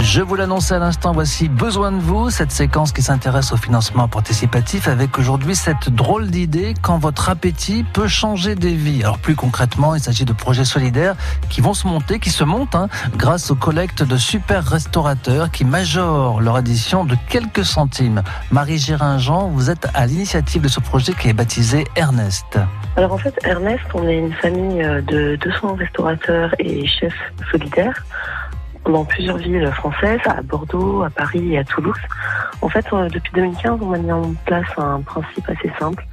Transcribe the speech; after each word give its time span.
Je 0.00 0.22
vous 0.22 0.36
l'annonçais 0.36 0.74
à 0.74 0.78
l'instant, 0.78 1.12
voici 1.12 1.50
Besoin 1.50 1.92
de 1.92 1.98
vous, 1.98 2.30
cette 2.30 2.50
séquence 2.50 2.92
qui 2.92 3.02
s'intéresse 3.02 3.52
au 3.52 3.58
financement 3.58 4.08
participatif 4.08 4.88
avec 4.88 5.18
aujourd'hui 5.18 5.54
cette 5.54 5.90
drôle 5.90 6.28
d'idée 6.28 6.72
quand 6.80 6.98
votre 6.98 7.28
appétit 7.28 7.84
peut 7.84 8.08
changer 8.08 8.54
des 8.54 8.74
vies. 8.74 9.02
Alors 9.02 9.18
plus 9.18 9.34
concrètement, 9.34 9.94
il 9.94 10.00
s'agit 10.00 10.24
de 10.24 10.32
projets 10.32 10.64
solidaires 10.64 11.14
qui 11.50 11.60
vont 11.60 11.74
se 11.74 11.86
monter, 11.86 12.20
qui 12.20 12.30
se 12.30 12.42
montent 12.42 12.74
hein, 12.74 12.88
grâce 13.16 13.50
aux 13.50 13.54
collectes 13.54 14.02
de 14.02 14.16
super 14.16 14.64
restaurateurs 14.64 15.50
qui 15.50 15.66
majorent 15.66 16.40
leur 16.40 16.56
addition 16.56 17.04
de 17.04 17.16
quelques 17.28 17.64
centimes. 17.64 18.22
Marie 18.50 18.78
Géringent, 18.78 19.50
vous 19.50 19.68
êtes 19.68 19.88
à 19.92 20.06
l'initiative 20.06 20.62
de 20.62 20.68
ce 20.68 20.80
projet 20.80 21.12
qui 21.12 21.28
est 21.28 21.34
baptisé 21.34 21.84
Ernest. 21.96 22.58
Alors 22.96 23.12
en 23.12 23.18
fait, 23.18 23.38
Ernest, 23.44 23.84
on 23.92 24.08
est 24.08 24.18
une 24.18 24.32
famille 24.32 24.82
euh, 24.82 25.02
de 25.02 25.36
200 25.36 25.74
restaurateurs 25.74 26.54
et 26.58 26.86
chefs 26.86 27.32
solidaires 27.50 28.04
dans 28.84 29.04
plusieurs 29.04 29.36
villes 29.36 29.70
françaises, 29.72 30.20
à 30.26 30.42
Bordeaux, 30.42 31.02
à 31.02 31.10
Paris 31.10 31.54
et 31.54 31.58
à 31.58 31.64
Toulouse. 31.64 32.00
En 32.60 32.68
fait, 32.68 32.84
depuis 32.90 33.32
2015, 33.34 33.80
on 33.82 33.92
a 33.92 33.98
mis 33.98 34.12
en 34.12 34.34
place 34.44 34.66
un 34.76 35.00
principe 35.00 35.48
assez 35.48 35.70
simple 35.78 36.04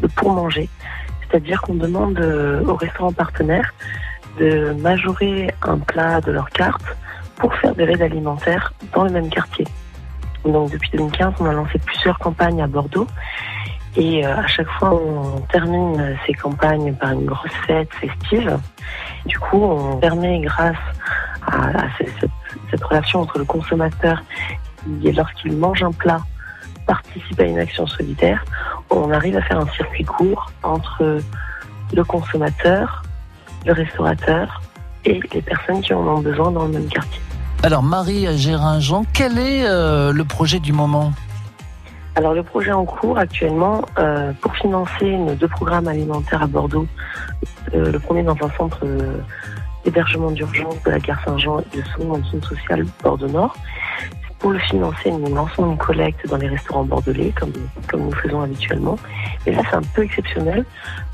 de 0.00 0.06
pour 0.08 0.32
manger. 0.32 0.68
C'est-à-dire 1.22 1.60
qu'on 1.62 1.74
demande 1.74 2.18
euh, 2.18 2.64
aux 2.64 2.76
restaurants 2.76 3.12
partenaires 3.12 3.74
de 4.38 4.72
majorer 4.80 5.52
un 5.62 5.78
plat 5.78 6.20
de 6.20 6.32
leur 6.32 6.48
carte 6.50 6.84
pour 7.36 7.54
faire 7.54 7.74
de 7.74 7.84
l'aide 7.84 8.02
alimentaire 8.02 8.72
dans 8.94 9.04
le 9.04 9.10
même 9.10 9.28
quartier. 9.28 9.66
Donc 10.44 10.70
depuis 10.70 10.90
2015, 10.90 11.34
on 11.40 11.46
a 11.46 11.52
lancé 11.52 11.78
plusieurs 11.78 12.18
campagnes 12.18 12.62
à 12.62 12.66
Bordeaux 12.66 13.06
et 13.96 14.26
euh, 14.26 14.36
à 14.36 14.46
chaque 14.46 14.68
fois, 14.78 14.94
on 14.94 15.40
termine 15.52 16.16
ces 16.26 16.34
campagnes 16.34 16.94
par 16.94 17.12
une 17.12 17.24
grosse 17.24 17.50
fête 17.66 17.92
festive. 17.94 18.58
Du 19.24 19.38
coup, 19.38 19.62
on 19.62 19.96
permet, 19.96 20.40
grâce 20.40 20.76
à, 21.46 21.70
cette, 21.98 22.30
cette, 22.70 22.84
relation 22.84 23.20
entre 23.20 23.38
le 23.38 23.44
consommateur 23.44 24.22
qui, 25.00 25.12
lorsqu'il 25.12 25.56
mange 25.56 25.82
un 25.82 25.92
plat, 25.92 26.20
participe 26.86 27.40
à 27.40 27.44
une 27.44 27.58
action 27.58 27.86
solidaire, 27.86 28.44
on 28.90 29.10
arrive 29.10 29.36
à 29.36 29.42
faire 29.42 29.58
un 29.58 29.68
circuit 29.68 30.04
court 30.04 30.50
entre 30.62 31.20
le 31.94 32.04
consommateur, 32.04 33.02
le 33.64 33.72
restaurateur 33.72 34.60
et 35.04 35.20
les 35.32 35.42
personnes 35.42 35.80
qui 35.80 35.92
en 35.94 36.06
ont 36.06 36.20
besoin 36.20 36.50
dans 36.50 36.64
le 36.64 36.72
même 36.72 36.88
quartier. 36.88 37.20
Alors 37.62 37.82
Marie 37.82 38.26
Géringent, 38.38 39.04
quel 39.12 39.38
est 39.38 39.66
euh, 39.66 40.12
le 40.12 40.24
projet 40.24 40.60
du 40.60 40.72
moment? 40.72 41.12
Alors 42.14 42.32
le 42.32 42.42
projet 42.42 42.72
en 42.72 42.84
cours 42.84 43.18
actuellement, 43.18 43.82
euh, 43.98 44.32
pour 44.40 44.54
financer 44.56 45.16
nos 45.16 45.34
deux 45.34 45.48
programmes 45.48 45.88
alimentaires 45.88 46.42
à 46.42 46.46
Bordeaux, 46.46 46.86
euh, 47.74 47.92
le 47.92 47.98
premier 47.98 48.22
dans 48.22 48.36
un 48.42 48.50
centre 48.56 48.86
euh, 49.86 49.90
d'hébergement 49.90 50.30
d'urgence 50.30 50.82
de 50.84 50.90
la 50.90 50.98
gare 50.98 51.22
Saint-Jean 51.24 51.60
et 51.60 51.76
de 51.78 51.82
son 51.96 52.22
centre 52.24 52.48
social 52.48 52.84
Bordeaux-Nord. 53.02 53.56
Pour 54.38 54.50
le 54.50 54.58
financer, 54.58 55.10
nous 55.10 55.34
lançons 55.34 55.72
une 55.72 55.78
collecte 55.78 56.28
dans 56.28 56.36
les 56.36 56.48
restaurants 56.48 56.84
bordelais, 56.84 57.32
comme, 57.38 57.52
comme 57.88 58.02
nous 58.02 58.12
faisons 58.12 58.42
habituellement. 58.42 58.98
Et 59.46 59.52
là, 59.52 59.62
c'est 59.70 59.76
un 59.76 59.82
peu 59.94 60.02
exceptionnel, 60.02 60.64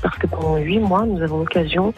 parce 0.01 0.17
que 0.17 0.27
pendant 0.27 0.57
huit 0.57 0.79
mois, 0.79 1.05
nous 1.05 1.21
avons 1.21 1.39
l'occasion 1.39 1.93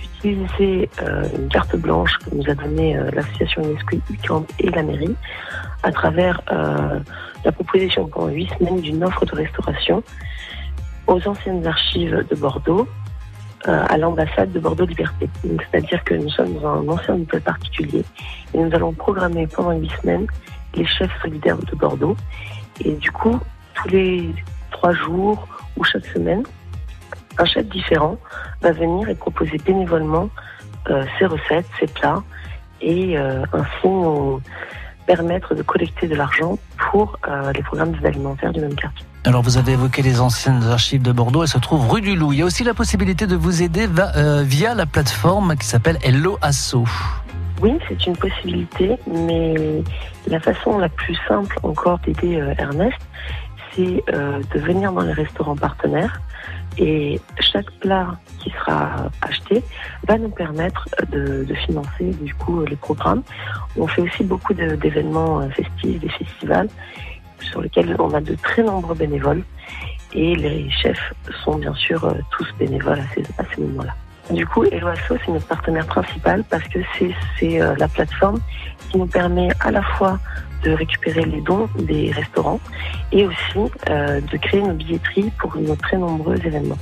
d'utiliser 0.00 0.88
une 1.36 1.48
carte 1.48 1.74
blanche 1.74 2.16
que 2.18 2.34
nous 2.36 2.48
a 2.48 2.54
donnée 2.54 2.96
l'association 3.12 3.64
UNESCO 3.64 3.96
UCAMP 4.10 4.46
et 4.60 4.70
la 4.70 4.84
mairie, 4.84 5.16
à 5.82 5.90
travers 5.90 6.40
la 7.44 7.52
proposition 7.52 8.06
pendant 8.06 8.28
huit 8.28 8.48
semaines 8.58 8.80
d'une 8.80 9.02
offre 9.02 9.26
de 9.26 9.34
restauration 9.34 10.04
aux 11.06 11.28
anciennes 11.28 11.66
archives 11.66 12.24
de 12.30 12.36
Bordeaux, 12.36 12.86
euh, 12.86 13.09
à 13.66 13.96
l'ambassade 13.98 14.52
de 14.52 14.60
Bordeaux 14.60 14.86
Liberté. 14.86 15.28
C'est-à-dire 15.42 16.02
que 16.04 16.14
nous 16.14 16.30
sommes 16.30 16.54
dans 16.54 16.68
un 16.68 16.88
ancien 16.88 17.14
hôtel 17.14 17.42
particulier 17.42 18.04
et 18.54 18.58
nous 18.58 18.74
allons 18.74 18.92
programmer 18.92 19.46
pendant 19.46 19.72
huit 19.72 19.92
semaines 20.00 20.26
les 20.74 20.86
chefs 20.86 21.10
solidaires 21.20 21.58
de 21.58 21.76
Bordeaux. 21.76 22.16
Et 22.84 22.92
du 22.92 23.10
coup, 23.10 23.38
tous 23.74 23.88
les 23.88 24.34
trois 24.70 24.92
jours 24.92 25.46
ou 25.76 25.84
chaque 25.84 26.06
semaine, 26.06 26.42
un 27.38 27.44
chef 27.44 27.66
différent 27.68 28.18
va 28.62 28.72
venir 28.72 29.08
et 29.08 29.14
proposer 29.14 29.58
bénévolement 29.58 30.28
euh, 30.88 31.04
ses 31.18 31.26
recettes, 31.26 31.66
ses 31.78 31.86
plats, 31.86 32.22
et 32.80 33.18
euh, 33.18 33.44
ainsi 33.52 34.42
permettre 35.14 35.56
de 35.56 35.62
collecter 35.62 36.06
de 36.06 36.14
l'argent 36.14 36.56
pour 36.78 37.18
euh, 37.26 37.52
les 37.52 37.62
programmes 37.64 37.94
alimentaires 38.04 38.52
du 38.52 38.60
même 38.60 38.76
quartier. 38.76 39.04
Alors 39.24 39.42
vous 39.42 39.58
avez 39.58 39.72
évoqué 39.72 40.02
les 40.02 40.20
anciennes 40.20 40.62
archives 40.62 41.02
de 41.02 41.10
Bordeaux, 41.10 41.42
elles 41.42 41.48
se 41.48 41.58
trouvent 41.58 41.90
rue 41.90 42.00
du 42.00 42.14
Loup. 42.14 42.32
Il 42.32 42.38
y 42.38 42.42
a 42.42 42.44
aussi 42.44 42.62
la 42.62 42.74
possibilité 42.74 43.26
de 43.26 43.34
vous 43.34 43.60
aider 43.60 43.88
euh, 43.98 44.44
via 44.46 44.72
la 44.74 44.86
plateforme 44.86 45.56
qui 45.56 45.66
s'appelle 45.66 45.98
Hello 46.04 46.38
Asso. 46.42 46.84
Oui, 47.60 47.72
c'est 47.88 48.06
une 48.06 48.16
possibilité, 48.16 48.96
mais 49.12 49.82
la 50.28 50.38
façon 50.38 50.78
la 50.78 50.88
plus 50.88 51.18
simple 51.26 51.58
encore 51.64 51.98
d'aider 51.98 52.40
euh, 52.40 52.54
Ernest, 52.56 53.00
c'est 53.74 54.02
de 54.54 54.58
venir 54.58 54.92
dans 54.92 55.02
les 55.02 55.12
restaurants 55.12 55.54
partenaires 55.54 56.20
et 56.76 57.20
chaque 57.38 57.70
plat 57.80 58.18
qui 58.40 58.50
sera 58.50 59.10
acheté 59.22 59.62
va 60.06 60.18
nous 60.18 60.30
permettre 60.30 60.88
de, 61.10 61.46
financer 61.66 62.12
du 62.22 62.34
coup 62.34 62.64
les 62.64 62.76
programmes. 62.76 63.22
On 63.76 63.86
fait 63.86 64.02
aussi 64.02 64.24
beaucoup 64.24 64.54
d'événements 64.54 65.40
euh, 65.40 65.48
festifs, 65.50 66.00
des 66.00 66.08
festivals 66.08 66.68
sur 67.40 67.60
lesquels 67.60 67.94
on 67.98 68.12
a 68.14 68.20
de 68.20 68.34
très 68.34 68.62
nombreux 68.62 68.94
bénévoles 68.94 69.42
et 70.12 70.34
les 70.34 70.70
chefs 70.70 71.14
sont 71.44 71.56
bien 71.56 71.74
sûr 71.74 72.04
euh, 72.04 72.14
tous 72.36 72.48
bénévoles 72.58 73.00
à 73.00 73.42
à 73.42 73.44
ces 73.54 73.60
moments-là. 73.62 73.94
Du 74.30 74.46
coup, 74.46 74.64
Eloasso, 74.64 75.16
c'est 75.24 75.32
notre 75.32 75.46
partenaire 75.46 75.86
principal 75.86 76.44
parce 76.48 76.64
que 76.64 76.78
c'est 77.38 77.60
euh, 77.60 77.74
la 77.76 77.88
plateforme 77.88 78.40
qui 78.90 78.98
nous 78.98 79.06
permet 79.06 79.48
à 79.60 79.70
la 79.70 79.82
fois 79.82 80.18
de 80.62 80.72
récupérer 80.72 81.24
les 81.24 81.40
dons 81.40 81.68
des 81.78 82.12
restaurants 82.12 82.60
et 83.12 83.26
aussi 83.26 83.72
euh, 83.88 84.20
de 84.20 84.36
créer 84.36 84.60
nos 84.60 84.74
billetteries 84.74 85.30
pour 85.38 85.56
nos 85.56 85.74
très 85.74 85.96
nombreux 85.96 86.36
événements. 86.36 86.76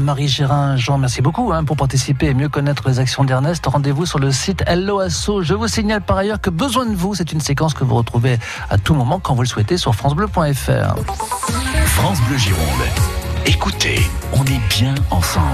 Marie 0.00 0.28
Gérin, 0.28 0.76
Jean, 0.76 0.98
merci 0.98 1.20
beaucoup 1.20 1.52
hein, 1.52 1.64
pour 1.64 1.76
participer 1.76 2.26
et 2.26 2.34
mieux 2.34 2.48
connaître 2.48 2.88
les 2.88 3.00
actions 3.00 3.24
d'Ernest. 3.24 3.66
Rendez-vous 3.66 4.06
sur 4.06 4.18
le 4.18 4.30
site 4.30 4.62
Hello 4.66 5.00
Asso. 5.00 5.42
Je 5.42 5.54
vous 5.54 5.68
signale 5.68 6.02
par 6.02 6.18
ailleurs 6.18 6.40
que 6.40 6.50
Besoin 6.50 6.86
de 6.86 6.94
vous, 6.94 7.14
c'est 7.14 7.32
une 7.32 7.40
séquence 7.40 7.74
que 7.74 7.84
vous 7.84 7.96
retrouvez 7.96 8.38
à 8.70 8.78
tout 8.78 8.94
moment 8.94 9.18
quand 9.18 9.34
vous 9.34 9.42
le 9.42 9.48
souhaitez 9.48 9.76
sur 9.76 9.94
francebleu.fr. 9.94 10.94
France 11.86 12.20
Bleu 12.28 12.36
Gironde. 12.36 12.60
Écoutez, 13.46 14.00
on 14.34 14.44
est 14.44 14.60
bien 14.68 14.94
ensemble. 15.10 15.46